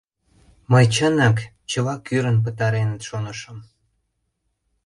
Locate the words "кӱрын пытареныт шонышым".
2.05-3.57